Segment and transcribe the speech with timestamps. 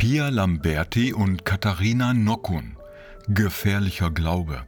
[0.00, 2.78] Pia Lamberti und Katharina Nockun.
[3.28, 4.62] Gefährlicher Glaube.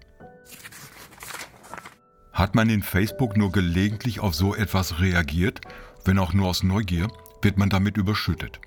[2.34, 5.62] Hat man in Facebook nur gelegentlich auf so etwas reagiert,
[6.04, 7.08] wenn auch nur aus Neugier,
[7.40, 8.60] wird man damit überschüttet.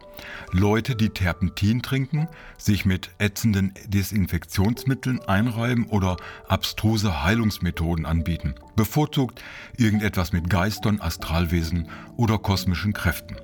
[0.53, 8.55] Leute, die Terpentin trinken, sich mit ätzenden Desinfektionsmitteln einreiben oder abstruse Heilungsmethoden anbieten.
[8.75, 9.43] Bevorzugt
[9.77, 13.35] irgendetwas mit Geistern, Astralwesen oder kosmischen Kräften.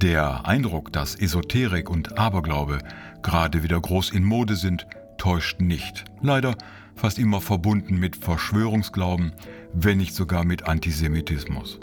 [0.00, 2.78] Der Eindruck, dass Esoterik und Aberglaube
[3.22, 4.86] gerade wieder groß in Mode sind,
[5.18, 6.04] täuscht nicht.
[6.20, 6.56] Leider
[6.96, 9.32] fast immer verbunden mit Verschwörungsglauben,
[9.72, 11.78] wenn nicht sogar mit Antisemitismus.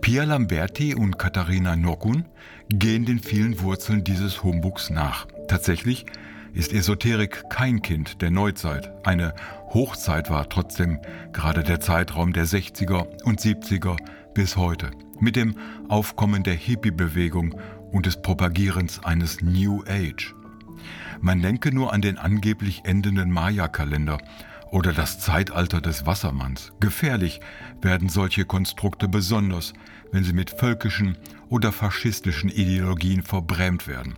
[0.00, 2.24] Pia Lamberti und Katharina Nokun
[2.68, 5.26] gehen den vielen Wurzeln dieses Humbugs nach.
[5.48, 6.06] Tatsächlich
[6.54, 8.90] ist Esoterik kein Kind der Neuzeit.
[9.06, 9.34] Eine
[9.72, 10.98] Hochzeit war trotzdem
[11.32, 13.96] gerade der Zeitraum der 60er und 70er
[14.34, 14.90] bis heute.
[15.20, 15.56] Mit dem
[15.88, 17.54] Aufkommen der Hippie-Bewegung
[17.90, 20.34] und des Propagierens eines New Age.
[21.20, 24.18] Man denke nur an den angeblich endenden Maya-Kalender
[24.70, 26.72] oder das Zeitalter des Wassermanns.
[26.80, 27.40] Gefährlich
[27.80, 29.72] werden solche Konstrukte besonders,
[30.12, 31.16] wenn sie mit völkischen
[31.48, 34.16] oder faschistischen Ideologien verbrämt werden.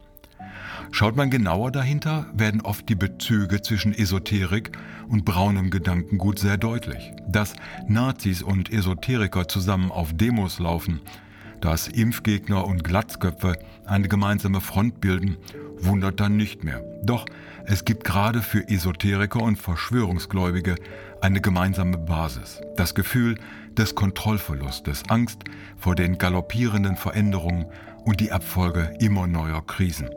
[0.93, 4.73] Schaut man genauer dahinter, werden oft die Bezüge zwischen Esoterik
[5.09, 7.13] und braunem Gedankengut sehr deutlich.
[7.29, 7.55] Dass
[7.87, 11.01] Nazis und Esoteriker zusammen auf Demos laufen,
[11.61, 15.37] dass Impfgegner und Glatzköpfe eine gemeinsame Front bilden,
[15.79, 16.83] wundert dann nicht mehr.
[17.05, 17.27] Doch
[17.65, 20.75] es gibt gerade für Esoteriker und Verschwörungsgläubige
[21.21, 22.61] eine gemeinsame Basis.
[22.77, 23.39] Das Gefühl
[23.79, 25.45] des Kontrollverlustes, Angst
[25.77, 27.67] vor den galoppierenden Veränderungen
[28.05, 30.09] und die Abfolge immer neuer Krisen.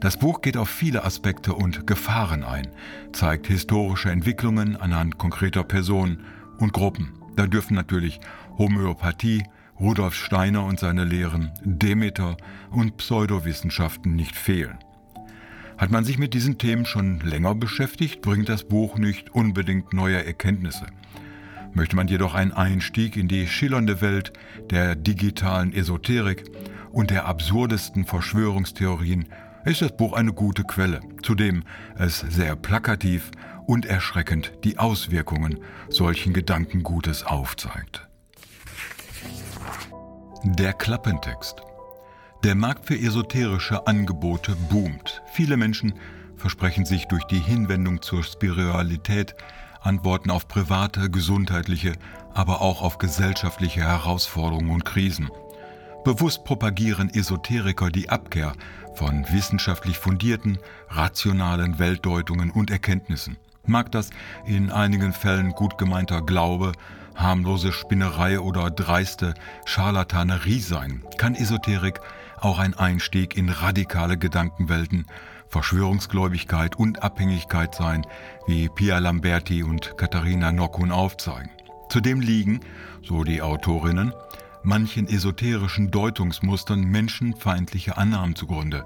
[0.00, 2.68] Das Buch geht auf viele Aspekte und Gefahren ein,
[3.12, 6.24] zeigt historische Entwicklungen anhand konkreter Personen
[6.58, 7.12] und Gruppen.
[7.36, 8.20] Da dürfen natürlich
[8.58, 9.44] Homöopathie,
[9.78, 12.36] Rudolf Steiner und seine Lehren, Demeter
[12.70, 14.78] und Pseudowissenschaften nicht fehlen.
[15.76, 20.24] Hat man sich mit diesen Themen schon länger beschäftigt, bringt das Buch nicht unbedingt neue
[20.24, 20.86] Erkenntnisse.
[21.72, 24.32] Möchte man jedoch einen Einstieg in die schillernde Welt
[24.70, 26.44] der digitalen Esoterik
[26.92, 29.26] und der absurdesten Verschwörungstheorien,
[29.64, 31.64] ist das Buch eine gute Quelle, zudem
[31.96, 33.30] es sehr plakativ
[33.66, 38.06] und erschreckend die Auswirkungen solchen Gedankengutes aufzeigt.
[40.44, 41.62] Der Klappentext
[42.44, 45.22] der Markt für esoterische Angebote boomt.
[45.32, 45.94] Viele Menschen
[46.36, 49.34] versprechen sich durch die Hinwendung zur Spiritualität
[49.80, 51.94] Antworten auf private, gesundheitliche,
[52.34, 55.30] aber auch auf gesellschaftliche Herausforderungen und Krisen.
[56.04, 58.52] Bewusst propagieren Esoteriker die Abkehr
[58.94, 63.38] von wissenschaftlich fundierten, rationalen Weltdeutungen und Erkenntnissen.
[63.66, 64.10] Mag das
[64.44, 66.72] in einigen Fällen gut gemeinter Glaube
[67.14, 72.00] harmlose Spinnerei oder dreiste Scharlatanerie sein, kann Esoterik
[72.40, 75.06] auch ein Einstieg in radikale Gedankenwelten,
[75.48, 78.06] Verschwörungsgläubigkeit und Abhängigkeit sein,
[78.46, 81.50] wie Pia Lamberti und Katharina Nockun aufzeigen.
[81.88, 82.60] Zudem liegen,
[83.02, 84.12] so die Autorinnen,
[84.64, 88.84] manchen esoterischen Deutungsmustern menschenfeindliche Annahmen zugrunde,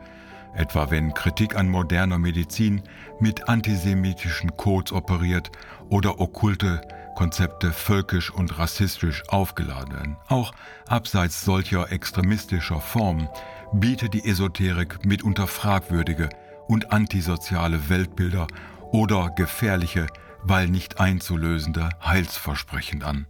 [0.55, 2.83] etwa wenn Kritik an moderner Medizin
[3.21, 5.51] mit antisemitischen Codes operiert
[5.89, 6.81] oder okkulte
[7.15, 10.17] Konzepte völkisch und rassistisch aufgeladen werden.
[10.29, 10.53] Auch
[10.87, 13.29] abseits solcher extremistischer Formen
[13.73, 16.29] bietet die Esoterik mitunter fragwürdige
[16.69, 18.47] und antisoziale Weltbilder
[18.93, 20.07] oder gefährliche,
[20.43, 23.27] weil nicht einzulösende Heilsversprechen an.